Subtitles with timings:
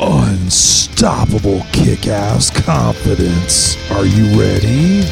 [0.00, 3.76] unstoppable kick ass confidence.
[3.90, 5.02] Are you ready?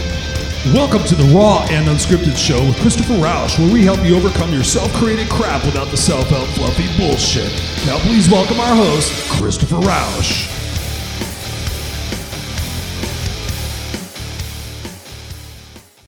[0.75, 4.53] Welcome to the Raw and Unscripted Show with Christopher Rausch, where we help you overcome
[4.53, 7.51] your self created crap without the self help fluffy bullshit.
[7.87, 10.48] Now, please welcome our host, Christopher Rausch.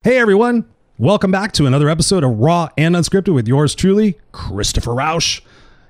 [0.04, 0.64] Hey everyone,
[0.98, 5.40] welcome back to another episode of Raw and Unscripted with yours truly, Christopher Rausch.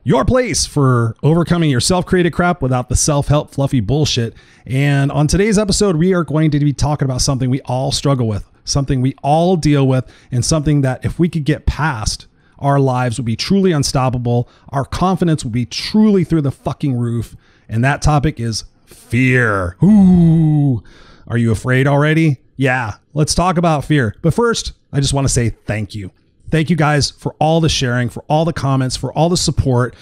[0.05, 4.35] Your place for overcoming your self created crap without the self help fluffy bullshit.
[4.67, 8.27] And on today's episode, we are going to be talking about something we all struggle
[8.27, 12.27] with, something we all deal with, and something that if we could get past,
[12.59, 14.49] our lives would be truly unstoppable.
[14.71, 17.37] Our confidence would be truly through the fucking roof.
[17.69, 19.77] And that topic is fear.
[19.85, 20.83] Ooh.
[21.29, 22.39] Are you afraid already?
[22.57, 24.17] Yeah, let's talk about fear.
[24.21, 26.11] But first, I just want to say thank you.
[26.53, 29.97] Thank you guys for all the sharing, for all the comments, for all the support,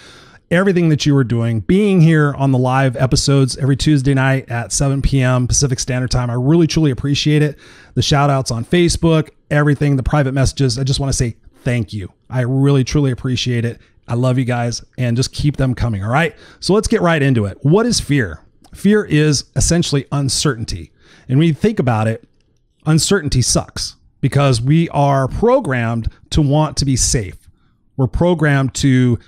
[0.51, 4.73] everything that you are doing, being here on the live episodes every Tuesday night at
[4.73, 5.47] 7 p.m.
[5.47, 6.29] Pacific Standard Time.
[6.29, 7.57] I really, truly appreciate it.
[7.93, 10.77] The shout outs on Facebook, everything, the private messages.
[10.77, 12.11] I just want to say thank you.
[12.29, 13.79] I really, truly appreciate it.
[14.09, 16.03] I love you guys and just keep them coming.
[16.03, 16.35] All right.
[16.59, 17.59] So let's get right into it.
[17.61, 18.41] What is fear?
[18.75, 20.91] Fear is essentially uncertainty.
[21.29, 22.27] And when you think about it,
[22.85, 27.49] uncertainty sucks because we are programmed to want to be safe.
[27.97, 29.19] We're programmed to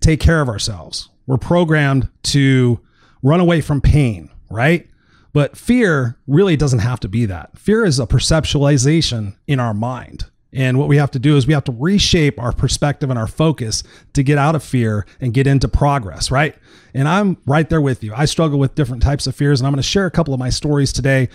[0.00, 1.08] take care of ourselves.
[1.26, 2.80] We're programmed to
[3.22, 4.88] run away from pain, right?
[5.32, 7.56] But fear really doesn't have to be that.
[7.58, 10.26] Fear is a perceptualization in our mind.
[10.52, 13.28] And what we have to do is we have to reshape our perspective and our
[13.28, 13.82] focus
[14.14, 16.56] to get out of fear and get into progress, right?
[16.92, 18.12] And I'm right there with you.
[18.14, 20.40] I struggle with different types of fears, and I'm going to share a couple of
[20.40, 21.28] my stories today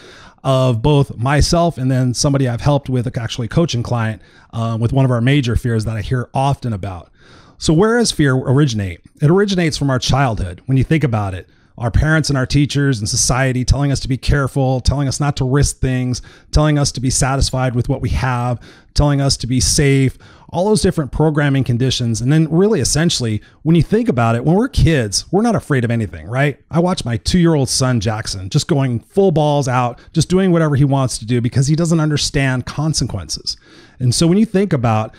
[0.44, 4.22] of both myself and then somebody I've helped with, actually coaching client,
[4.52, 7.10] um, with one of our major fears that I hear often about.
[7.58, 9.00] So, where does fear originate?
[9.22, 10.62] It originates from our childhood.
[10.66, 14.08] When you think about it, our parents and our teachers and society telling us to
[14.08, 16.22] be careful, telling us not to risk things,
[16.52, 18.60] telling us to be satisfied with what we have,
[18.94, 20.18] telling us to be safe,
[20.50, 22.22] all those different programming conditions.
[22.22, 25.84] And then, really, essentially, when you think about it, when we're kids, we're not afraid
[25.84, 26.58] of anything, right?
[26.72, 30.52] I watch my two year old son, Jackson, just going full balls out, just doing
[30.52, 33.58] whatever he wants to do because he doesn't understand consequences.
[34.00, 35.14] And so, when you think about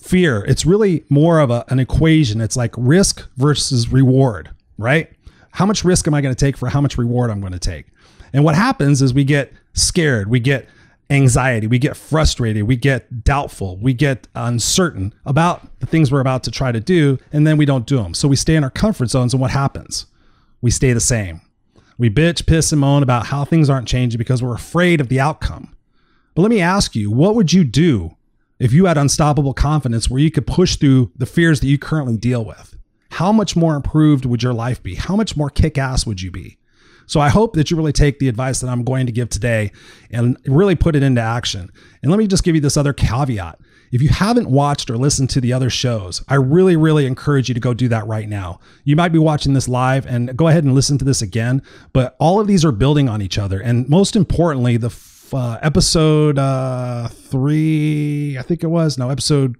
[0.00, 2.40] fear, it's really more of a, an equation.
[2.40, 5.10] It's like risk versus reward, right?
[5.56, 7.58] How much risk am I going to take for how much reward I'm going to
[7.58, 7.86] take?
[8.34, 10.68] And what happens is we get scared, we get
[11.08, 16.44] anxiety, we get frustrated, we get doubtful, we get uncertain about the things we're about
[16.44, 18.12] to try to do, and then we don't do them.
[18.12, 20.04] So we stay in our comfort zones, and what happens?
[20.60, 21.40] We stay the same.
[21.96, 25.20] We bitch, piss, and moan about how things aren't changing because we're afraid of the
[25.20, 25.74] outcome.
[26.34, 28.14] But let me ask you, what would you do
[28.58, 32.18] if you had unstoppable confidence where you could push through the fears that you currently
[32.18, 32.76] deal with?
[33.10, 34.94] How much more improved would your life be?
[34.94, 36.58] How much more kick ass would you be?
[37.06, 39.70] So I hope that you really take the advice that I'm going to give today
[40.10, 41.70] and really put it into action.
[42.02, 43.60] And let me just give you this other caveat.
[43.92, 47.54] If you haven't watched or listened to the other shows, I really, really encourage you
[47.54, 48.58] to go do that right now.
[48.82, 51.62] You might be watching this live and go ahead and listen to this again,
[51.92, 53.60] but all of these are building on each other.
[53.60, 54.90] And most importantly, the
[55.32, 59.56] uh, episode uh, three, I think it was, no, episode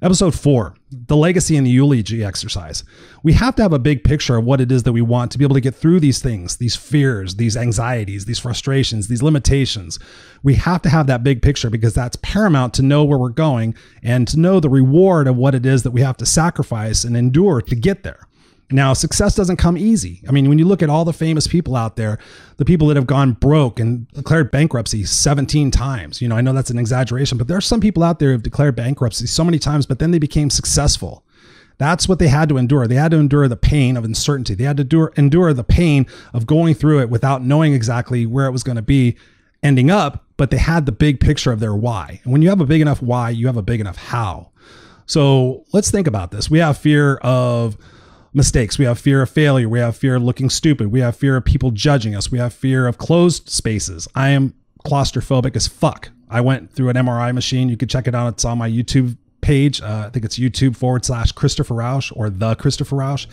[0.00, 2.84] Episode four, the legacy and the eulogy exercise.
[3.24, 5.38] We have to have a big picture of what it is that we want to
[5.38, 9.98] be able to get through these things, these fears, these anxieties, these frustrations, these limitations.
[10.44, 13.74] We have to have that big picture because that's paramount to know where we're going
[14.00, 17.16] and to know the reward of what it is that we have to sacrifice and
[17.16, 18.27] endure to get there.
[18.70, 20.22] Now, success doesn't come easy.
[20.28, 22.18] I mean, when you look at all the famous people out there,
[22.58, 26.52] the people that have gone broke and declared bankruptcy 17 times, you know, I know
[26.52, 29.58] that's an exaggeration, but there are some people out there who've declared bankruptcy so many
[29.58, 31.24] times, but then they became successful.
[31.78, 32.86] That's what they had to endure.
[32.86, 34.54] They had to endure the pain of uncertainty.
[34.54, 38.46] They had to endure, endure the pain of going through it without knowing exactly where
[38.46, 39.16] it was going to be
[39.62, 42.20] ending up, but they had the big picture of their why.
[42.22, 44.50] And when you have a big enough why, you have a big enough how.
[45.06, 46.50] So let's think about this.
[46.50, 47.78] We have fear of,
[48.32, 48.78] mistakes.
[48.78, 49.68] We have fear of failure.
[49.68, 50.88] We have fear of looking stupid.
[50.88, 52.30] We have fear of people judging us.
[52.30, 54.08] We have fear of closed spaces.
[54.14, 54.54] I am
[54.86, 56.10] claustrophobic as fuck.
[56.30, 57.68] I went through an MRI machine.
[57.68, 58.34] You can check it out.
[58.34, 59.80] It's on my YouTube page.
[59.80, 63.26] Uh, I think it's YouTube forward slash Christopher Rausch or the Christopher Rausch.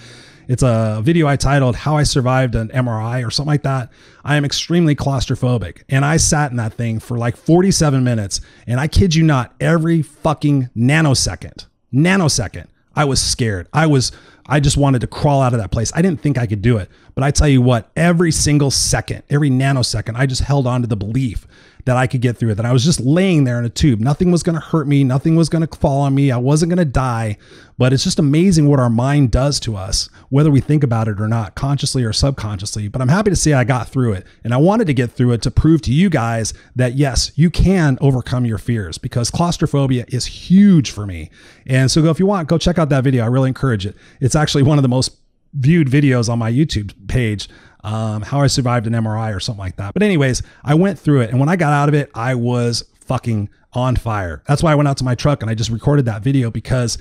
[0.48, 3.92] It's a video I titled How I Survived an MRI or something like that.
[4.24, 5.84] I am extremely claustrophobic.
[5.90, 8.42] And I sat in that thing for like 47 minutes.
[8.68, 13.68] And I kid you not, every fucking nanosecond, nanosecond, I was scared.
[13.74, 14.12] I was
[14.48, 15.92] I just wanted to crawl out of that place.
[15.96, 16.90] I didn't think I could do it.
[17.16, 20.88] But I tell you what, every single second, every nanosecond, I just held on to
[20.88, 21.48] the belief
[21.86, 24.00] that I could get through it, that I was just laying there in a tube.
[24.00, 25.04] Nothing was going to hurt me.
[25.04, 26.32] Nothing was going to fall on me.
[26.32, 27.38] I wasn't going to die.
[27.78, 31.20] But it's just amazing what our mind does to us, whether we think about it
[31.20, 32.88] or not, consciously or subconsciously.
[32.88, 34.26] But I'm happy to say I got through it.
[34.44, 37.50] And I wanted to get through it to prove to you guys that yes, you
[37.50, 41.30] can overcome your fears because claustrophobia is huge for me.
[41.68, 43.24] And so if you want, go check out that video.
[43.24, 43.96] I really encourage it.
[44.22, 45.18] It's actually one of the most
[45.56, 47.50] viewed videos on my YouTube page.
[47.84, 49.94] Um, how I survived an MRI or something like that.
[49.94, 51.30] But, anyways, I went through it.
[51.30, 54.42] And when I got out of it, I was fucking on fire.
[54.48, 56.98] That's why I went out to my truck and I just recorded that video because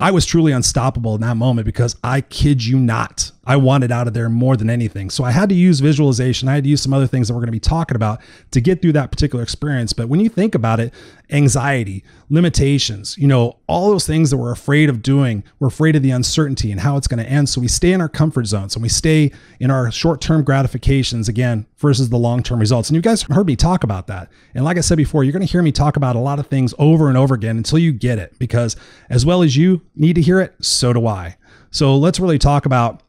[0.00, 4.06] I was truly unstoppable in that moment because I kid you not, I wanted out
[4.06, 5.10] of there more than anything.
[5.10, 6.48] So I had to use visualization.
[6.48, 8.20] I had to use some other things that we're going to be talking about
[8.52, 9.92] to get through that particular experience.
[9.92, 10.94] But when you think about it,
[11.30, 16.02] anxiety, limitations, you know, all those things that we're afraid of doing, we're afraid of
[16.02, 17.48] the uncertainty and how it's going to end.
[17.48, 19.30] So we stay in our comfort zones and we stay
[19.60, 22.88] in our short term gratifications again versus the long term results.
[22.88, 24.30] And you guys heard me talk about that.
[24.54, 26.46] And like I said before, you're going to hear me talk about a lot of
[26.46, 28.76] things over and over again until you get it because
[29.10, 31.36] as well as you need to hear it, so do I.
[31.70, 33.02] So let's really talk about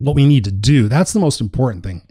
[0.00, 0.88] what we need to do.
[0.88, 2.02] That's the most important thing.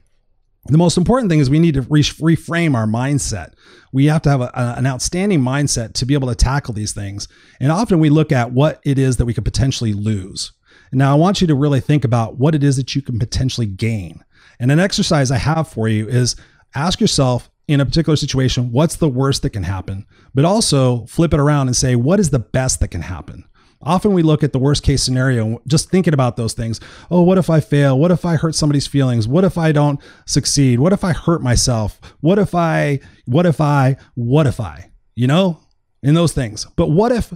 [0.65, 3.53] The most important thing is we need to re- reframe our mindset.
[3.91, 6.93] We have to have a, a, an outstanding mindset to be able to tackle these
[6.93, 7.27] things.
[7.59, 10.51] And often we look at what it is that we could potentially lose.
[10.91, 13.67] Now, I want you to really think about what it is that you can potentially
[13.67, 14.23] gain.
[14.59, 16.35] And an exercise I have for you is
[16.75, 20.05] ask yourself in a particular situation, what's the worst that can happen?
[20.33, 23.45] But also flip it around and say, what is the best that can happen?
[23.81, 26.81] Often we look at the worst case scenario, just thinking about those things.
[27.09, 27.97] Oh, what if I fail?
[27.97, 29.27] What if I hurt somebody's feelings?
[29.27, 30.79] What if I don't succeed?
[30.79, 31.99] What if I hurt myself?
[32.19, 35.61] What if I, what if I, what if I, you know,
[36.03, 36.65] in those things.
[36.75, 37.33] But what if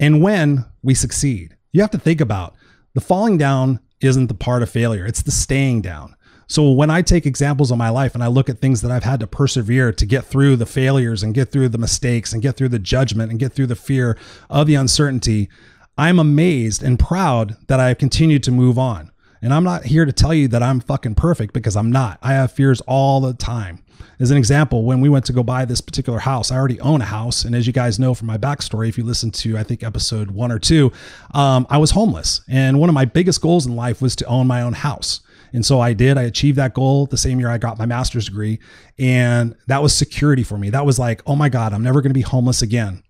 [0.00, 1.56] and when we succeed?
[1.72, 2.54] You have to think about
[2.94, 6.14] the falling down isn't the part of failure, it's the staying down.
[6.46, 9.02] So when I take examples of my life and I look at things that I've
[9.02, 12.56] had to persevere to get through the failures and get through the mistakes and get
[12.56, 14.18] through the judgment and get through the fear
[14.50, 15.48] of the uncertainty,
[15.96, 19.12] I'm amazed and proud that I have continued to move on.
[19.40, 22.18] And I'm not here to tell you that I'm fucking perfect because I'm not.
[22.22, 23.84] I have fears all the time.
[24.18, 27.00] As an example, when we went to go buy this particular house, I already own
[27.00, 27.44] a house.
[27.44, 30.32] And as you guys know from my backstory, if you listen to, I think, episode
[30.32, 30.92] one or two,
[31.32, 32.40] um, I was homeless.
[32.48, 35.20] And one of my biggest goals in life was to own my own house.
[35.52, 36.18] And so I did.
[36.18, 38.58] I achieved that goal the same year I got my master's degree.
[38.98, 40.70] And that was security for me.
[40.70, 43.03] That was like, oh my God, I'm never going to be homeless again.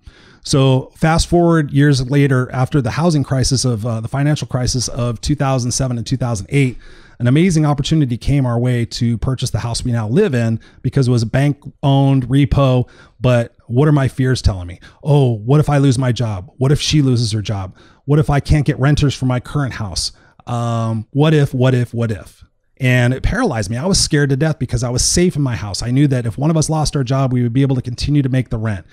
[0.44, 5.20] So fast forward years later, after the housing crisis of uh, the financial crisis of
[5.22, 6.78] 2007 and 2008,
[7.18, 11.08] an amazing opportunity came our way to purchase the house we now live in because
[11.08, 12.88] it was a bank owned repo.
[13.20, 14.80] But what are my fears telling me?
[15.02, 16.50] Oh, what if I lose my job?
[16.58, 17.76] What if she loses her job?
[18.04, 20.12] What if I can't get renters for my current house?
[20.46, 22.44] Um, what if, what if, what if?
[22.78, 23.76] And it paralyzed me.
[23.76, 25.82] I was scared to death because I was safe in my house.
[25.82, 27.82] I knew that if one of us lost our job, we would be able to
[27.82, 28.84] continue to make the rent.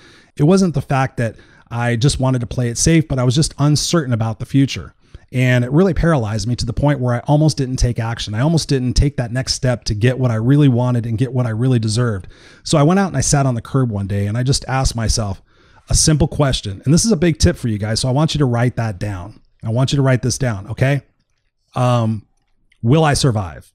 [0.42, 1.36] It wasn't the fact that
[1.70, 4.96] I just wanted to play it safe, but I was just uncertain about the future.
[5.32, 8.34] And it really paralyzed me to the point where I almost didn't take action.
[8.34, 11.32] I almost didn't take that next step to get what I really wanted and get
[11.32, 12.28] what I really deserved.
[12.64, 14.66] So I went out and I sat on the curb one day and I just
[14.68, 15.44] asked myself
[15.92, 16.82] a simple question.
[16.84, 18.00] And this is a big tip for you guys.
[18.00, 19.40] So I want you to write that down.
[19.64, 20.72] I want you to write this down.
[20.72, 21.04] Okay.
[21.76, 22.26] Um,
[22.82, 23.72] will I survive?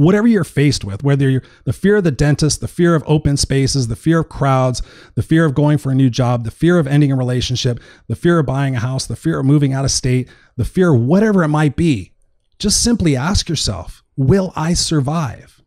[0.00, 3.36] Whatever you're faced with, whether you're the fear of the dentist, the fear of open
[3.36, 4.80] spaces, the fear of crowds,
[5.14, 8.16] the fear of going for a new job, the fear of ending a relationship, the
[8.16, 10.26] fear of buying a house, the fear of moving out of state,
[10.56, 12.12] the fear of whatever it might be,
[12.58, 15.60] just simply ask yourself, will I survive?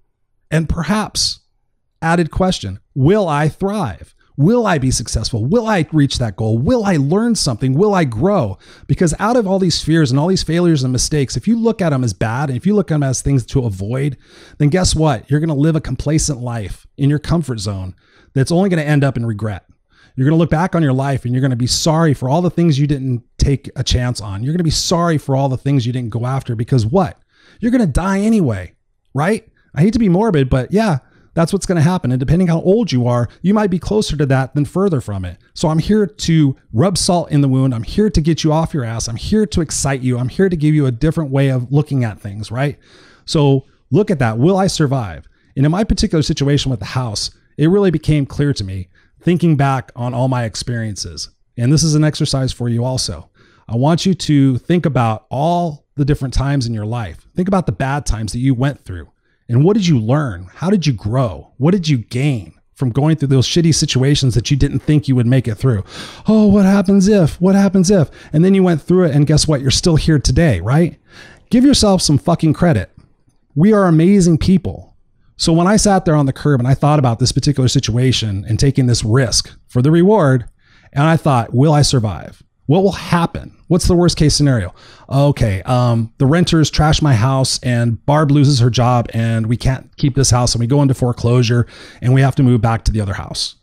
[0.49, 1.41] And perhaps,
[2.01, 4.15] added question, will I thrive?
[4.35, 5.45] Will I be successful?
[5.45, 6.57] Will I reach that goal?
[6.57, 7.73] Will I learn something?
[7.73, 8.57] Will I grow?
[8.87, 11.81] Because out of all these fears and all these failures and mistakes, if you look
[11.81, 14.17] at them as bad and if you look at them as things to avoid,
[14.57, 15.29] then guess what?
[15.29, 17.95] You're going to live a complacent life in your comfort zone
[18.33, 19.65] that's only going to end up in regret.
[20.15, 22.29] You're going to look back on your life and you're going to be sorry for
[22.29, 24.43] all the things you didn't take a chance on.
[24.43, 27.19] You're going to be sorry for all the things you didn't go after because what?
[27.59, 28.73] You're going to die anyway,
[29.13, 29.47] right?
[29.75, 30.99] I hate to be morbid, but yeah,
[31.33, 32.11] that's what's going to happen.
[32.11, 35.25] And depending how old you are, you might be closer to that than further from
[35.25, 35.37] it.
[35.53, 37.73] So I'm here to rub salt in the wound.
[37.73, 39.07] I'm here to get you off your ass.
[39.07, 40.17] I'm here to excite you.
[40.17, 42.77] I'm here to give you a different way of looking at things, right?
[43.25, 44.37] So look at that.
[44.37, 45.27] Will I survive?
[45.55, 48.89] And in my particular situation with the house, it really became clear to me
[49.21, 51.29] thinking back on all my experiences.
[51.57, 53.29] And this is an exercise for you also.
[53.67, 57.27] I want you to think about all the different times in your life.
[57.35, 59.12] Think about the bad times that you went through.
[59.49, 60.49] And what did you learn?
[60.55, 61.51] How did you grow?
[61.57, 65.15] What did you gain from going through those shitty situations that you didn't think you
[65.15, 65.83] would make it through?
[66.27, 67.39] Oh, what happens if?
[67.39, 68.09] What happens if?
[68.31, 69.61] And then you went through it, and guess what?
[69.61, 70.99] You're still here today, right?
[71.49, 72.91] Give yourself some fucking credit.
[73.55, 74.95] We are amazing people.
[75.35, 78.45] So when I sat there on the curb and I thought about this particular situation
[78.47, 80.45] and taking this risk for the reward,
[80.93, 82.41] and I thought, will I survive?
[82.65, 83.57] What will happen?
[83.67, 84.73] What's the worst case scenario?
[85.09, 89.95] Okay, um, the renters trash my house and Barb loses her job and we can't
[89.97, 91.67] keep this house and we go into foreclosure
[92.01, 93.55] and we have to move back to the other house.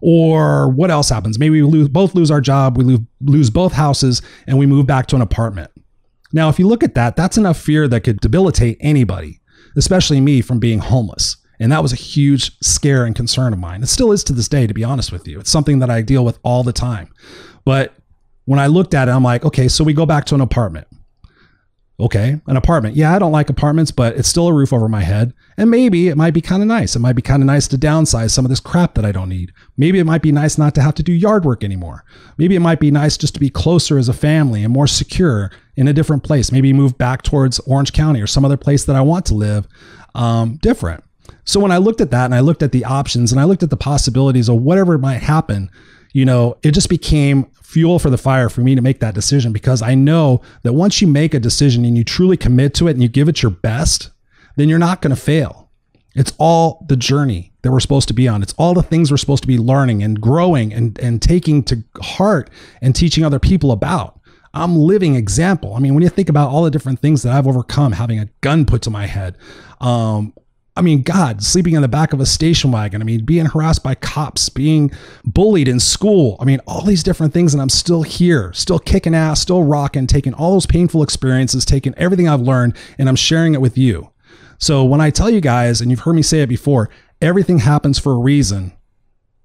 [0.00, 1.38] Or what else happens?
[1.38, 4.86] Maybe we lose, both lose our job, we lose, lose both houses, and we move
[4.86, 5.70] back to an apartment.
[6.32, 9.40] Now, if you look at that, that's enough fear that could debilitate anybody,
[9.76, 11.36] especially me from being homeless.
[11.58, 13.82] And that was a huge scare and concern of mine.
[13.82, 15.40] It still is to this day, to be honest with you.
[15.40, 17.12] It's something that I deal with all the time.
[17.64, 17.94] But
[18.48, 20.86] when I looked at it, I'm like, okay, so we go back to an apartment.
[22.00, 22.96] Okay, an apartment.
[22.96, 25.34] Yeah, I don't like apartments, but it's still a roof over my head.
[25.58, 26.96] And maybe it might be kind of nice.
[26.96, 29.28] It might be kind of nice to downsize some of this crap that I don't
[29.28, 29.52] need.
[29.76, 32.06] Maybe it might be nice not to have to do yard work anymore.
[32.38, 35.50] Maybe it might be nice just to be closer as a family and more secure
[35.76, 36.50] in a different place.
[36.50, 39.68] Maybe move back towards Orange County or some other place that I want to live
[40.14, 41.04] um, different.
[41.44, 43.62] So when I looked at that and I looked at the options and I looked
[43.62, 45.70] at the possibilities of whatever might happen,
[46.12, 49.52] you know, it just became fuel for the fire for me to make that decision
[49.52, 52.92] because I know that once you make a decision and you truly commit to it
[52.92, 54.10] and you give it your best,
[54.56, 55.68] then you're not going to fail.
[56.14, 58.42] It's all the journey that we're supposed to be on.
[58.42, 61.84] It's all the things we're supposed to be learning and growing and, and taking to
[62.00, 62.50] heart
[62.80, 64.18] and teaching other people about.
[64.54, 65.74] I'm living example.
[65.74, 68.28] I mean, when you think about all the different things that I've overcome, having a
[68.40, 69.36] gun put to my head,
[69.80, 70.32] um,
[70.78, 73.02] I mean, God, sleeping in the back of a station wagon.
[73.02, 74.92] I mean, being harassed by cops, being
[75.24, 76.36] bullied in school.
[76.38, 77.52] I mean, all these different things.
[77.52, 81.94] And I'm still here, still kicking ass, still rocking, taking all those painful experiences, taking
[81.96, 84.10] everything I've learned, and I'm sharing it with you.
[84.58, 87.98] So when I tell you guys, and you've heard me say it before, everything happens
[87.98, 88.72] for a reason.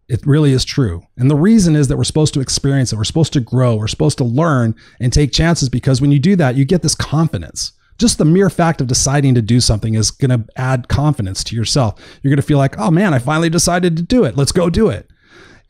[0.07, 1.01] It really is true.
[1.17, 2.97] And the reason is that we're supposed to experience it.
[2.97, 3.75] We're supposed to grow.
[3.75, 6.93] We're supposed to learn and take chances because when you do that, you get this
[6.93, 11.43] confidence just the mere fact of deciding to do something is going to add confidence
[11.45, 12.00] to yourself.
[12.21, 14.35] You're going to feel like, oh man, I finally decided to do it.
[14.35, 15.09] Let's go do it.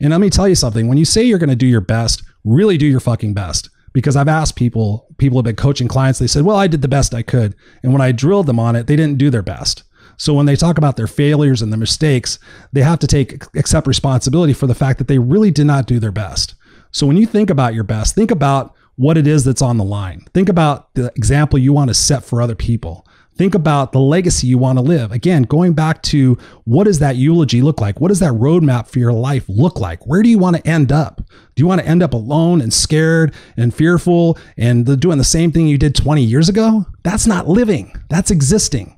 [0.00, 2.22] And let me tell you something when you say you're going to do your best,
[2.44, 3.70] really do your fucking best.
[3.92, 6.88] Because I've asked people, people have been coaching clients, they said, well, I did the
[6.88, 7.54] best I could.
[7.82, 9.84] And when I drilled them on it, they didn't do their best.
[10.16, 12.38] So when they talk about their failures and their mistakes,
[12.72, 16.00] they have to take accept responsibility for the fact that they really did not do
[16.00, 16.54] their best.
[16.90, 19.84] So when you think about your best, think about what it is that's on the
[19.84, 20.26] line.
[20.32, 23.06] Think about the example you want to set for other people.
[23.36, 25.10] Think about the legacy you want to live.
[25.10, 28.00] Again, going back to what does that eulogy look like?
[28.00, 30.06] What does that roadmap for your life look like?
[30.06, 31.20] Where do you want to end up?
[31.56, 35.50] Do you want to end up alone and scared and fearful and doing the same
[35.50, 36.86] thing you did 20 years ago?
[37.02, 38.96] That's not living, that's existing.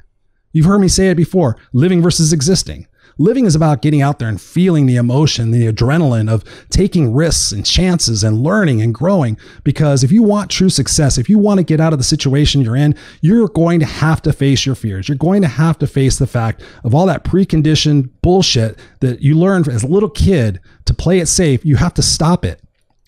[0.52, 2.88] You've heard me say it before living versus existing.
[3.18, 7.50] Living is about getting out there and feeling the emotion, the adrenaline of taking risks
[7.50, 9.38] and chances and learning and growing.
[9.64, 12.60] Because if you want true success, if you want to get out of the situation
[12.60, 15.08] you're in, you're going to have to face your fears.
[15.08, 19.34] You're going to have to face the fact of all that preconditioned bullshit that you
[19.34, 21.64] learned as a little kid to play it safe.
[21.64, 22.60] You have to stop it.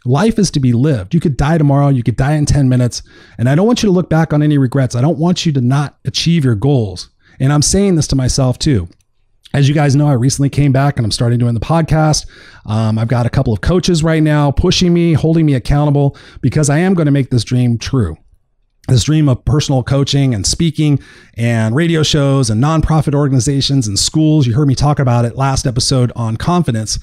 [0.06, 1.12] Life is to be lived.
[1.12, 1.88] You could die tomorrow.
[1.88, 3.02] You could die in 10 minutes.
[3.36, 4.94] And I don't want you to look back on any regrets.
[4.94, 7.10] I don't want you to not achieve your goals.
[7.38, 8.88] And I'm saying this to myself too.
[9.54, 12.26] As you guys know, I recently came back and I'm starting doing the podcast.
[12.66, 16.68] Um, I've got a couple of coaches right now pushing me, holding me accountable because
[16.68, 18.16] I am going to make this dream true.
[18.88, 21.00] This dream of personal coaching and speaking
[21.34, 24.46] and radio shows and nonprofit organizations and schools.
[24.46, 26.98] You heard me talk about it last episode on confidence.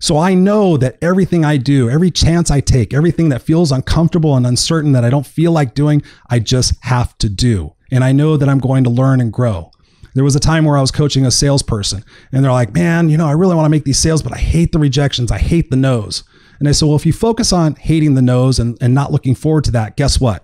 [0.00, 4.36] So I know that everything I do, every chance I take, everything that feels uncomfortable
[4.36, 7.74] and uncertain that I don't feel like doing, I just have to do.
[7.90, 9.72] And I know that I'm going to learn and grow.
[10.18, 13.16] There was a time where I was coaching a salesperson and they're like, man, you
[13.16, 15.30] know, I really want to make these sales, but I hate the rejections.
[15.30, 16.24] I hate the no's.
[16.58, 19.36] And I said, well, if you focus on hating the no's and, and not looking
[19.36, 20.42] forward to that, guess what?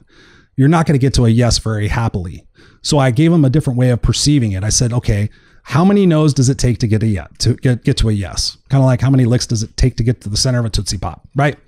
[0.54, 2.46] You're not going to get to a yes very happily.
[2.82, 4.62] So I gave him a different way of perceiving it.
[4.62, 5.28] I said, okay,
[5.64, 8.12] how many no's does it take to get a yes, to get, get to a
[8.12, 8.56] yes?
[8.68, 10.66] Kind of like how many licks does it take to get to the center of
[10.66, 11.58] a Tootsie Pop, right?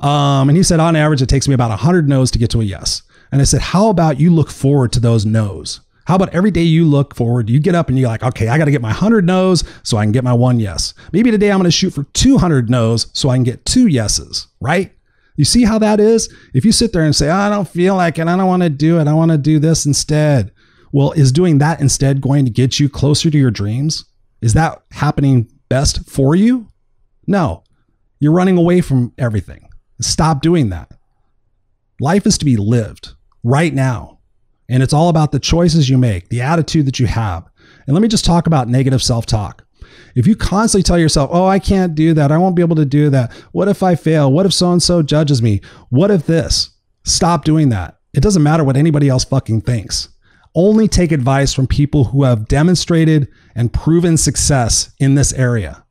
[0.00, 2.60] Um, and he said, on average, it takes me about 100 no's to get to
[2.60, 3.02] a yes.
[3.30, 5.80] And I said, how about you look forward to those no's?
[6.06, 8.58] How about every day you look forward, you get up and you're like, okay, I
[8.58, 10.94] got to get my 100 no's so I can get my one yes.
[11.12, 14.48] Maybe today I'm going to shoot for 200 no's so I can get two yeses,
[14.60, 14.92] right?
[15.36, 16.32] You see how that is?
[16.54, 18.70] If you sit there and say, I don't feel like it, I don't want to
[18.70, 20.52] do it, I want to do this instead.
[20.92, 24.04] Well, is doing that instead going to get you closer to your dreams?
[24.42, 26.68] Is that happening best for you?
[27.26, 27.64] No.
[28.20, 29.68] You're running away from everything.
[30.00, 30.92] Stop doing that.
[31.98, 34.18] Life is to be lived right now.
[34.68, 37.44] And it's all about the choices you make, the attitude that you have.
[37.86, 39.64] And let me just talk about negative self talk.
[40.14, 42.84] If you constantly tell yourself, oh, I can't do that, I won't be able to
[42.84, 43.32] do that.
[43.52, 44.32] What if I fail?
[44.32, 45.60] What if so and so judges me?
[45.88, 46.70] What if this?
[47.04, 47.98] Stop doing that.
[48.14, 50.08] It doesn't matter what anybody else fucking thinks.
[50.54, 55.84] Only take advice from people who have demonstrated and proven success in this area.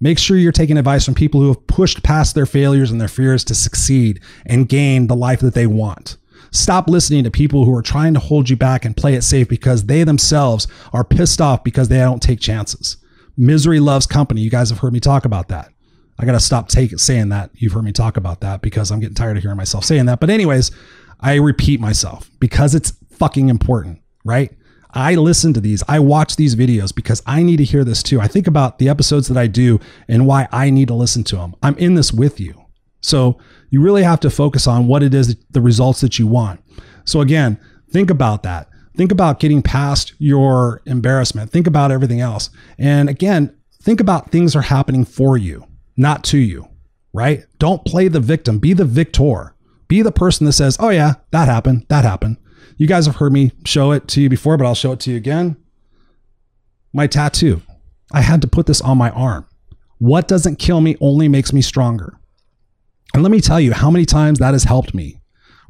[0.00, 3.08] Make sure you're taking advice from people who have pushed past their failures and their
[3.08, 6.16] fears to succeed and gain the life that they want.
[6.50, 9.48] Stop listening to people who are trying to hold you back and play it safe
[9.48, 12.96] because they themselves are pissed off because they don't take chances.
[13.36, 14.40] Misery loves company.
[14.40, 15.70] You guys have heard me talk about that.
[16.18, 17.50] I got to stop take, saying that.
[17.54, 20.18] You've heard me talk about that because I'm getting tired of hearing myself saying that.
[20.18, 20.72] But, anyways,
[21.20, 24.52] I repeat myself because it's fucking important, right?
[24.90, 28.20] I listen to these, I watch these videos because I need to hear this too.
[28.20, 29.78] I think about the episodes that I do
[30.08, 31.54] and why I need to listen to them.
[31.62, 32.64] I'm in this with you.
[33.00, 33.38] So
[33.70, 36.60] you really have to focus on what it is, the results that you want.
[37.04, 37.58] So again,
[37.90, 38.68] think about that.
[38.96, 41.50] Think about getting past your embarrassment.
[41.50, 42.50] Think about everything else.
[42.78, 45.64] And again, think about things are happening for you,
[45.96, 46.68] not to you,
[47.12, 47.44] right?
[47.58, 49.54] Don't play the victim, be the victor.
[49.86, 51.86] Be the person that says, oh, yeah, that happened.
[51.88, 52.36] That happened.
[52.76, 55.10] You guys have heard me show it to you before, but I'll show it to
[55.10, 55.56] you again.
[56.92, 57.62] My tattoo.
[58.12, 59.46] I had to put this on my arm.
[59.98, 62.17] What doesn't kill me only makes me stronger.
[63.14, 65.20] And let me tell you how many times that has helped me.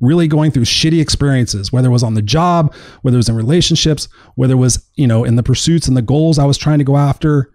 [0.00, 3.34] Really going through shitty experiences, whether it was on the job, whether it was in
[3.34, 6.78] relationships, whether it was, you know, in the pursuits and the goals I was trying
[6.78, 7.52] to go after,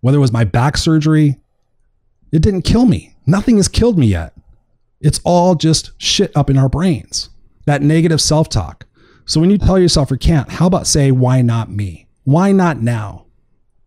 [0.00, 1.40] whether it was my back surgery.
[2.32, 3.14] It didn't kill me.
[3.26, 4.34] Nothing has killed me yet.
[5.00, 7.30] It's all just shit up in our brains,
[7.64, 8.86] that negative self talk.
[9.24, 12.08] So when you tell yourself you can't, how about say, why not me?
[12.24, 13.26] Why not now?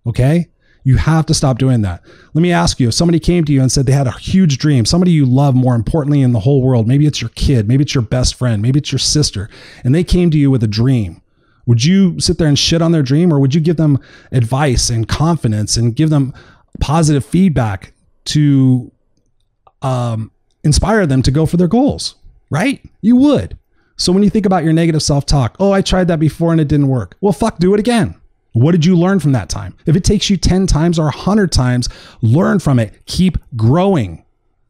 [0.07, 0.49] Okay.
[0.83, 2.03] You have to stop doing that.
[2.33, 4.57] Let me ask you if somebody came to you and said they had a huge
[4.57, 7.83] dream, somebody you love more importantly in the whole world, maybe it's your kid, maybe
[7.83, 9.49] it's your best friend, maybe it's your sister,
[9.83, 11.21] and they came to you with a dream.
[11.65, 13.99] Would you sit there and shit on their dream or would you give them
[14.33, 16.33] advice and confidence and give them
[16.81, 17.93] positive feedback
[18.25, 18.91] to
[19.81, 20.31] um,
[20.63, 22.15] inspire them to go for their goals,
[22.49, 22.83] right?
[23.01, 23.57] You would.
[23.95, 26.59] So when you think about your negative self talk, oh, I tried that before and
[26.59, 27.15] it didn't work.
[27.21, 28.15] Well, fuck, do it again.
[28.53, 29.75] What did you learn from that time?
[29.86, 31.89] If it takes you 10 times or 100 times,
[32.22, 33.05] learn from it.
[33.05, 34.24] Keep growing.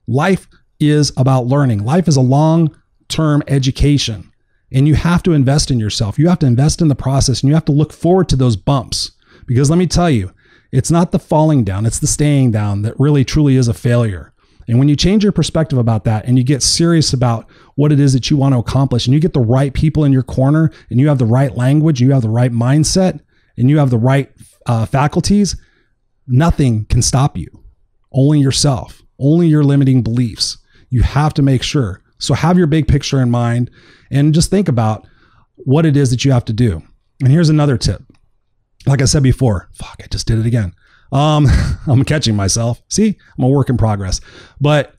[0.08, 0.48] Life
[0.80, 2.76] is about learning, life is a long
[3.08, 4.32] term education.
[4.72, 6.18] And you have to invest in yourself.
[6.18, 8.56] You have to invest in the process and you have to look forward to those
[8.56, 9.12] bumps.
[9.46, 10.32] Because let me tell you,
[10.72, 14.34] it's not the falling down, it's the staying down that really truly is a failure.
[14.68, 18.00] And when you change your perspective about that and you get serious about what it
[18.00, 20.72] is that you want to accomplish and you get the right people in your corner
[20.90, 23.20] and you have the right language, you have the right mindset,
[23.58, 24.32] and you have the right
[24.66, 25.56] uh, faculties,
[26.28, 27.48] nothing can stop you.
[28.12, 30.58] Only yourself, only your limiting beliefs.
[30.90, 32.02] You have to make sure.
[32.20, 33.70] So have your big picture in mind
[34.12, 35.08] and just think about
[35.56, 36.82] what it is that you have to do.
[37.22, 38.02] And here's another tip.
[38.86, 40.74] Like I said before, fuck, I just did it again.
[41.12, 41.48] Um,
[41.88, 42.82] I'm catching myself.
[42.90, 44.22] See, I'm a work in progress.
[44.60, 44.96] But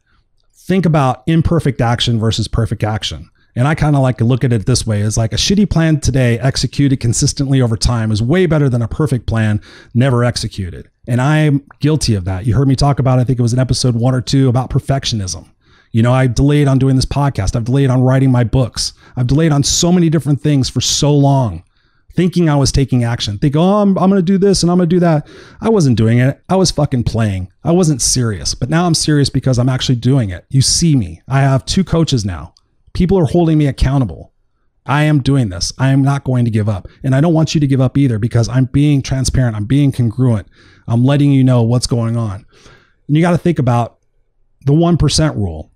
[0.54, 3.30] think about imperfect action versus perfect action.
[3.56, 5.70] And I kind of like to look at it this way as like a shitty
[5.70, 9.60] plan today executed consistently over time is way better than a perfect plan
[9.94, 10.90] never executed.
[11.06, 12.46] And I'm guilty of that.
[12.46, 14.70] You heard me talk about, I think it was in episode one or two about
[14.70, 15.48] perfectionism.
[15.92, 17.54] You know, I delayed on doing this podcast.
[17.54, 18.94] I've delayed on writing my books.
[19.16, 21.62] I've delayed on so many different things for so long
[22.14, 24.78] thinking I was taking action, think, oh, I'm, I'm going to do this and I'm
[24.78, 25.26] going to do that.
[25.60, 26.40] I wasn't doing it.
[26.48, 27.50] I was fucking playing.
[27.62, 28.54] I wasn't serious.
[28.54, 30.46] But now I'm serious because I'm actually doing it.
[30.48, 31.22] You see me.
[31.28, 32.53] I have two coaches now.
[32.94, 34.32] People are holding me accountable.
[34.86, 35.72] I am doing this.
[35.78, 36.88] I am not going to give up.
[37.02, 39.56] And I don't want you to give up either because I'm being transparent.
[39.56, 40.46] I'm being congruent.
[40.86, 42.46] I'm letting you know what's going on.
[43.08, 43.98] And you got to think about
[44.64, 45.70] the 1% rule.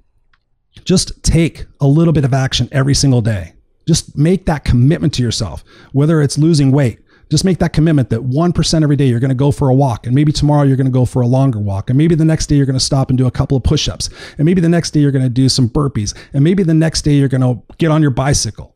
[0.84, 3.54] Just take a little bit of action every single day.
[3.86, 7.00] Just make that commitment to yourself, whether it's losing weight.
[7.30, 10.06] Just make that commitment that 1% every day you're going to go for a walk.
[10.06, 11.90] And maybe tomorrow you're going to go for a longer walk.
[11.90, 13.88] And maybe the next day you're going to stop and do a couple of push
[13.88, 14.08] ups.
[14.38, 16.16] And maybe the next day you're going to do some burpees.
[16.32, 18.74] And maybe the next day you're going to get on your bicycle.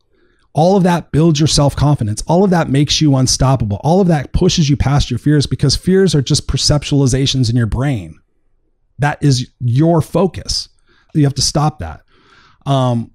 [0.53, 2.21] All of that builds your self confidence.
[2.27, 3.81] All of that makes you unstoppable.
[3.83, 7.65] All of that pushes you past your fears because fears are just perceptualizations in your
[7.65, 8.19] brain.
[8.99, 10.69] That is your focus.
[11.15, 12.01] You have to stop that.
[12.67, 13.11] Um,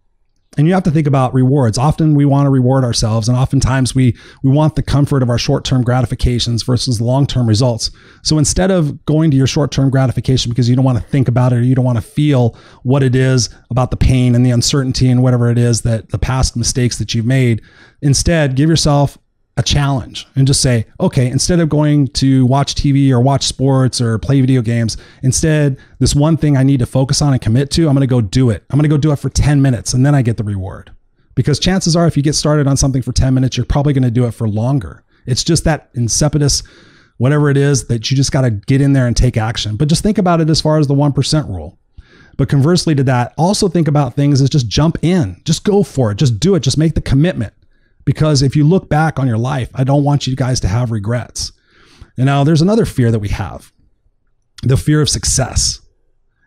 [0.59, 1.79] and you have to think about rewards.
[1.79, 5.39] Often we want to reward ourselves and oftentimes we we want the comfort of our
[5.39, 7.91] short-term gratifications versus long-term results.
[8.23, 11.53] So instead of going to your short-term gratification because you don't want to think about
[11.53, 14.51] it or you don't want to feel what it is about the pain and the
[14.51, 17.63] uncertainty and whatever it is that the past mistakes that you've made
[18.03, 19.17] instead give yourself
[19.59, 24.01] a challenge and just say, okay, instead of going to watch TV or watch sports
[24.01, 27.71] or play video games, instead, this one thing I need to focus on and commit
[27.73, 28.65] to, I'm going to go do it.
[28.71, 30.93] I'm going to go do it for 10 minutes and then I get the reward.
[31.35, 34.05] Because chances are, if you get started on something for 10 minutes, you're probably going
[34.05, 35.05] to do it for longer.
[35.27, 36.65] It's just that insipidus,
[37.19, 39.77] whatever it is, that you just got to get in there and take action.
[39.77, 41.79] But just think about it as far as the 1% rule.
[42.37, 46.13] But conversely to that, also think about things as just jump in, just go for
[46.13, 47.53] it, just do it, just make the commitment
[48.09, 50.91] Because if you look back on your life, I don't want you guys to have
[50.91, 51.53] regrets.
[52.17, 53.71] And now there's another fear that we have
[54.63, 55.79] the fear of success.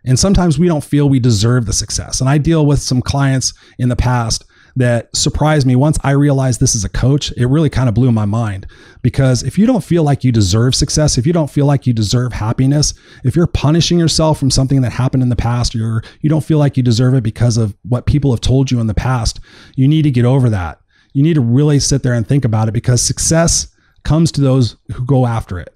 [0.04, 2.19] And sometimes we don't feel we deserve the success.
[2.19, 4.43] And I deal with some clients in the past
[4.76, 7.32] that surprised me once I realized this is a coach.
[7.38, 8.65] It really kind of blew my mind
[9.04, 11.93] because if you don't feel like you deserve success, if you don't feel like you
[11.93, 16.30] deserve happiness, if you're punishing yourself from something that happened in the past, or you
[16.30, 18.95] don't feel like you deserve it because of what people have told you in the
[18.95, 19.39] past,
[19.76, 20.80] you need to get over that.
[21.13, 23.67] You need to really sit there and think about it because success
[24.04, 25.76] comes to those who go after it.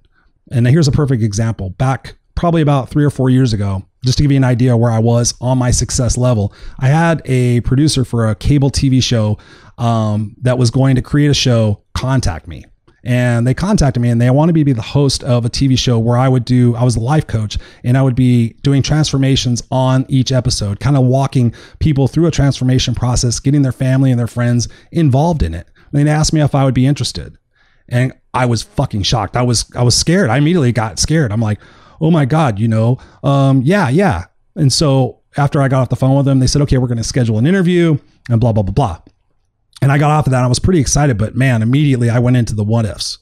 [0.52, 1.72] And here's a perfect example.
[1.72, 4.92] Back probably about three or four years ago, just to give you an idea where
[4.92, 9.38] I was on my success level, I had a producer for a cable TV show
[9.78, 12.66] um, that was going to create a show contact me.
[13.06, 15.78] And they contacted me and they wanted me to be the host of a TV
[15.78, 18.82] show where I would do, I was a life coach and I would be doing
[18.82, 24.10] transformations on each episode, kind of walking people through a transformation process, getting their family
[24.10, 25.68] and their friends involved in it.
[25.94, 27.38] And they asked me if I would be interested.
[27.88, 29.38] And I was fucking shocked.
[29.38, 30.32] I was, I was scared.
[30.32, 31.32] I immediately got scared.
[31.32, 31.60] I'm like,
[32.02, 34.26] oh my God, you know, um, yeah, yeah.
[34.56, 36.98] And so after I got off the phone with them, they said, okay, we're going
[36.98, 39.00] to schedule an interview and blah, blah, blah, blah.
[39.82, 40.44] And I got off of that.
[40.44, 43.20] I was pretty excited, but man, immediately I went into the what ifs.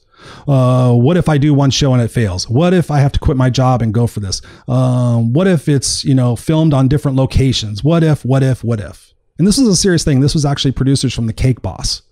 [0.48, 2.48] Uh, what if I do one show and it fails?
[2.48, 4.40] What if I have to quit my job and go for this?
[4.68, 7.84] Um, what if it's, you know, filmed on different locations?
[7.84, 9.12] What if, what if, what if?
[9.38, 10.20] And this was a serious thing.
[10.20, 12.02] This was actually producers from the Cake Boss.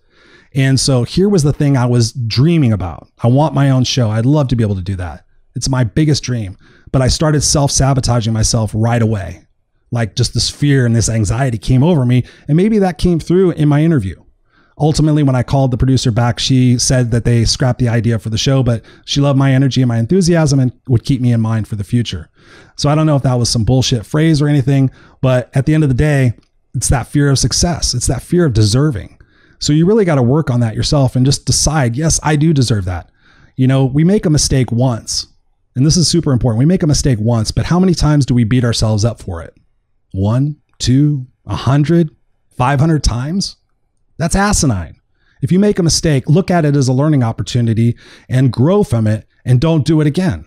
[0.54, 3.08] And so here was the thing I was dreaming about.
[3.22, 4.10] I want my own show.
[4.10, 5.24] I'd love to be able to do that.
[5.54, 6.58] It's my biggest dream.
[6.90, 9.46] But I started self sabotaging myself right away.
[9.90, 12.24] Like just this fear and this anxiety came over me.
[12.48, 14.21] And maybe that came through in my interview.
[14.78, 18.30] Ultimately, when I called the producer back, she said that they scrapped the idea for
[18.30, 21.40] the show, but she loved my energy and my enthusiasm and would keep me in
[21.40, 22.30] mind for the future.
[22.76, 25.74] So I don't know if that was some bullshit phrase or anything, but at the
[25.74, 26.32] end of the day,
[26.74, 27.92] it's that fear of success.
[27.92, 29.18] It's that fear of deserving.
[29.58, 32.52] So you really got to work on that yourself and just decide, yes, I do
[32.52, 33.10] deserve that.
[33.56, 35.26] You know, we make a mistake once
[35.74, 36.58] and this is super important.
[36.58, 39.42] We make a mistake once, but how many times do we beat ourselves up for
[39.42, 39.54] it?
[40.12, 42.10] One, two, a hundred,
[42.56, 43.56] five hundred times?
[44.22, 45.00] That's asinine.
[45.42, 47.96] If you make a mistake, look at it as a learning opportunity
[48.28, 50.44] and grow from it and don't do it again.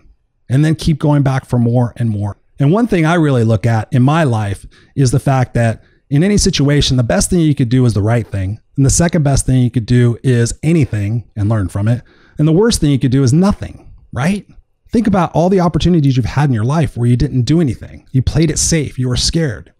[0.48, 2.38] And then keep going back for more and more.
[2.58, 6.24] And one thing I really look at in my life is the fact that in
[6.24, 8.62] any situation, the best thing you could do is the right thing.
[8.78, 12.02] And the second best thing you could do is anything and learn from it.
[12.38, 14.46] And the worst thing you could do is nothing, right?
[14.90, 18.06] Think about all the opportunities you've had in your life where you didn't do anything.
[18.10, 18.98] You played it safe.
[18.98, 19.74] You were scared.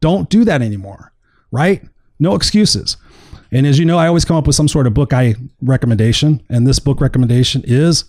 [0.00, 1.12] Don't do that anymore,
[1.50, 1.82] right?
[2.18, 2.96] No excuses.
[3.54, 6.42] And as you know, I always come up with some sort of book I recommendation.
[6.50, 8.04] And this book recommendation is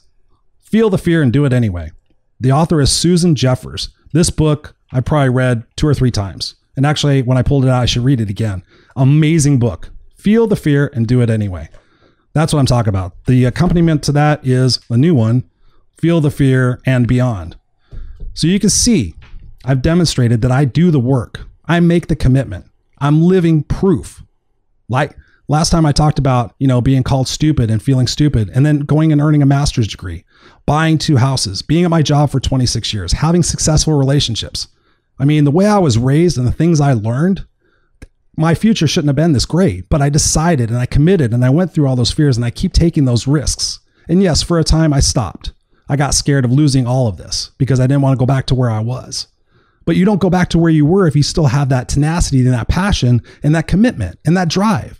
[0.59, 1.91] Feel the Fear and Do It Anyway.
[2.39, 3.89] The author is Susan Jeffers.
[4.11, 6.55] This book I probably read two or three times.
[6.75, 8.63] And actually, when I pulled it out, I should read it again.
[8.97, 9.91] Amazing book.
[10.17, 11.69] Feel the fear and do it anyway.
[12.33, 13.13] That's what I'm talking about.
[13.25, 15.49] The accompaniment to that is a new one
[15.97, 17.57] feel the fear, and beyond.
[18.33, 19.15] So you can see
[19.63, 21.47] I've demonstrated that I do the work.
[21.65, 22.69] I make the commitment.
[22.99, 24.21] I'm living proof.
[24.87, 28.65] Like last time I talked about, you know, being called stupid and feeling stupid and
[28.65, 30.25] then going and earning a master's degree,
[30.65, 34.67] buying two houses, being at my job for 26 years, having successful relationships.
[35.19, 37.45] I mean, the way I was raised and the things I learned,
[38.37, 41.49] my future shouldn't have been this great, but I decided and I committed and I
[41.49, 43.79] went through all those fears and I keep taking those risks.
[44.09, 45.53] And yes, for a time I stopped.
[45.87, 48.47] I got scared of losing all of this because I didn't want to go back
[48.47, 49.27] to where I was.
[49.85, 52.39] But you don't go back to where you were if you still have that tenacity
[52.39, 54.99] and that passion and that commitment and that drive.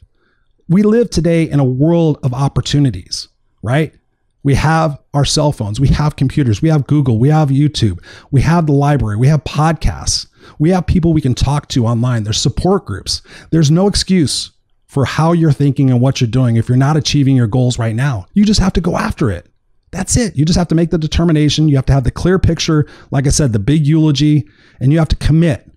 [0.67, 3.28] We live today in a world of opportunities,
[3.62, 3.93] right?
[4.41, 8.41] We have our cell phones, we have computers, we have Google, we have YouTube, we
[8.41, 10.25] have the library, we have podcasts,
[10.58, 12.23] we have people we can talk to online.
[12.23, 13.21] There's support groups.
[13.51, 14.51] There's no excuse
[14.88, 17.95] for how you're thinking and what you're doing if you're not achieving your goals right
[17.95, 18.25] now.
[18.34, 19.47] You just have to go after it.
[19.91, 20.36] That's it.
[20.36, 21.69] You just have to make the determination.
[21.69, 22.88] You have to have the clear picture.
[23.12, 24.47] Like I said, the big eulogy,
[24.80, 25.71] and you have to commit,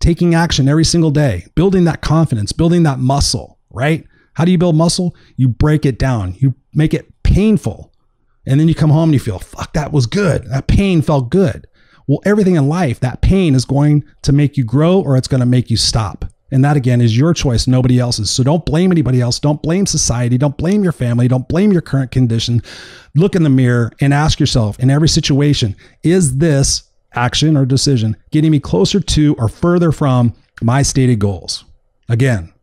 [0.00, 4.04] taking action every single day, building that confidence, building that muscle, right?
[4.34, 5.14] How do you build muscle?
[5.36, 7.92] You break it down, you make it painful.
[8.46, 10.44] And then you come home and you feel, fuck, that was good.
[10.50, 11.66] That pain felt good.
[12.06, 15.40] Well, everything in life, that pain is going to make you grow or it's going
[15.40, 16.26] to make you stop.
[16.54, 18.30] And that again is your choice, nobody else's.
[18.30, 19.40] So don't blame anybody else.
[19.40, 20.38] Don't blame society.
[20.38, 21.26] Don't blame your family.
[21.26, 22.62] Don't blame your current condition.
[23.16, 28.16] Look in the mirror and ask yourself in every situation is this action or decision
[28.30, 31.64] getting me closer to or further from my stated goals?
[32.08, 32.53] Again,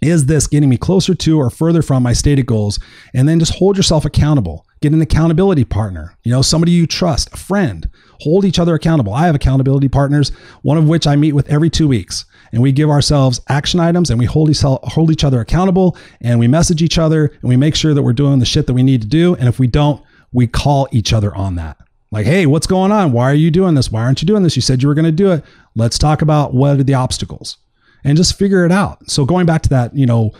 [0.00, 2.78] is this getting me closer to or further from my stated goals?
[3.14, 4.64] And then just hold yourself accountable.
[4.80, 7.90] Get an accountability partner, you know, somebody you trust, a friend.
[8.20, 9.12] Hold each other accountable.
[9.12, 10.30] I have accountability partners,
[10.62, 12.24] one of which I meet with every two weeks.
[12.52, 16.38] And we give ourselves action items and we hold each, hold each other accountable and
[16.38, 18.82] we message each other and we make sure that we're doing the shit that we
[18.82, 19.34] need to do.
[19.34, 21.76] And if we don't, we call each other on that.
[22.10, 23.12] Like, hey, what's going on?
[23.12, 23.92] Why are you doing this?
[23.92, 24.56] Why aren't you doing this?
[24.56, 25.44] You said you were going to do it.
[25.74, 27.58] Let's talk about what are the obstacles
[28.04, 29.10] and just figure it out.
[29.10, 30.32] So going back to that, you know,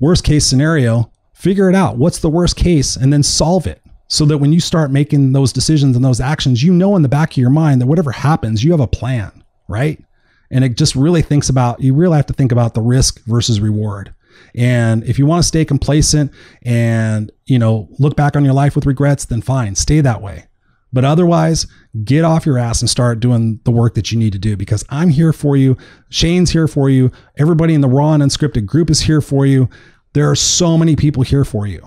[0.00, 1.96] worst case scenario, figure it out.
[1.96, 5.52] What's the worst case and then solve it so that when you start making those
[5.52, 8.62] decisions and those actions, you know in the back of your mind that whatever happens,
[8.62, 10.02] you have a plan, right?
[10.50, 13.60] And it just really thinks about, you really have to think about the risk versus
[13.60, 14.14] reward.
[14.54, 18.74] And if you want to stay complacent and, you know, look back on your life
[18.74, 20.46] with regrets, then fine, stay that way.
[20.92, 21.66] But otherwise,
[22.04, 24.84] get off your ass and start doing the work that you need to do because
[24.88, 25.76] I'm here for you.
[26.08, 27.10] Shane's here for you.
[27.36, 29.68] Everybody in the raw and unscripted group is here for you.
[30.12, 31.86] There are so many people here for you.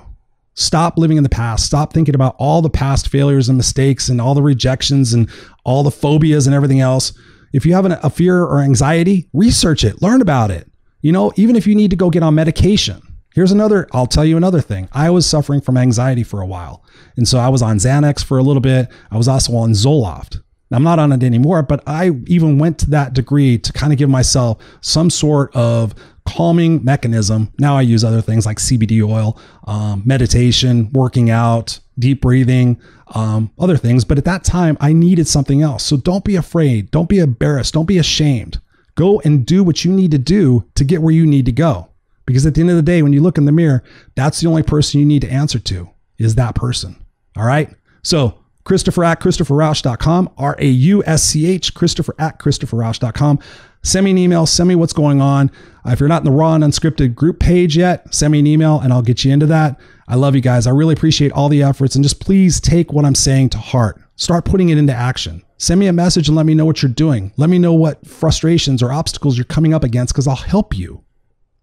[0.53, 1.65] Stop living in the past.
[1.65, 5.29] Stop thinking about all the past failures and mistakes and all the rejections and
[5.63, 7.13] all the phobias and everything else.
[7.53, 10.69] If you have an, a fear or anxiety, research it, learn about it.
[11.01, 13.01] You know, even if you need to go get on medication.
[13.33, 14.89] Here's another, I'll tell you another thing.
[14.91, 16.83] I was suffering from anxiety for a while.
[17.15, 18.89] And so I was on Xanax for a little bit.
[19.11, 20.41] I was also on Zoloft.
[20.71, 23.97] I'm not on it anymore, but I even went to that degree to kind of
[23.97, 25.95] give myself some sort of
[26.27, 27.51] calming mechanism.
[27.59, 32.79] Now I use other things like CBD oil, um, meditation, working out, deep breathing,
[33.15, 34.05] um, other things.
[34.05, 35.83] But at that time, I needed something else.
[35.83, 36.91] So don't be afraid.
[36.91, 37.73] Don't be embarrassed.
[37.73, 38.61] Don't be ashamed.
[38.93, 41.88] Go and do what you need to do to get where you need to go.
[42.29, 44.47] Because at the end of the day, when you look in the mirror, that's the
[44.47, 45.89] only person you need to answer to
[46.19, 46.95] is that person.
[47.35, 47.73] All right.
[48.03, 53.39] So Christopher at ChristopherRausch.com, R A U S C H, Christopher at ChristopherRausch.com.
[53.81, 55.49] Send me an email, send me what's going on.
[55.83, 58.45] Uh, if you're not in the raw and unscripted group page yet, send me an
[58.45, 59.79] email and I'll get you into that.
[60.07, 60.67] I love you guys.
[60.67, 63.99] I really appreciate all the efforts and just please take what I'm saying to heart.
[64.17, 65.43] Start putting it into action.
[65.57, 67.33] Send me a message and let me know what you're doing.
[67.37, 71.03] Let me know what frustrations or obstacles you're coming up against because I'll help you.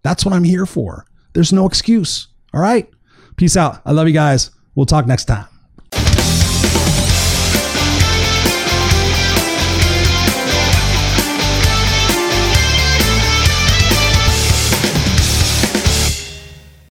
[0.07, 1.05] That's what I'm here for.
[1.33, 2.29] There's no excuse.
[2.53, 2.89] All right.
[3.35, 3.81] Peace out.
[3.85, 4.51] I love you guys.
[4.73, 5.47] We'll talk next time.